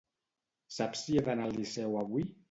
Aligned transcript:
Saps 0.77 1.03
si 1.05 1.17
he 1.19 1.23
d'anar 1.27 1.45
al 1.49 1.53
Liceu 1.57 1.99
avui? 2.05 2.25